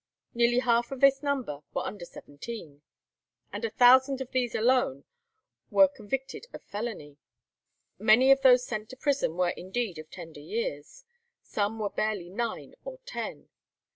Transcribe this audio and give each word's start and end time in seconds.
Nearly 0.33 0.57
half 0.57 0.91
of 0.91 0.99
this 0.99 1.21
number 1.21 1.59
were 1.75 1.83
under 1.83 2.05
seventeen, 2.05 2.81
and 3.53 3.63
a 3.63 3.69
thousand 3.69 4.19
of 4.19 4.31
these 4.31 4.55
alone 4.55 5.03
were 5.69 5.87
convicted 5.87 6.47
of 6.55 6.63
felony. 6.63 7.17
Many 7.99 8.31
of 8.31 8.41
those 8.41 8.65
sent 8.65 8.89
to 8.89 8.97
prison 8.97 9.37
were 9.37 9.49
indeed 9.49 9.99
of 9.99 10.09
tender 10.09 10.39
years. 10.39 11.03
Some 11.43 11.77
were 11.77 11.91
barely 11.91 12.31
nine 12.31 12.73
or 12.83 12.97
ten. 13.05 13.49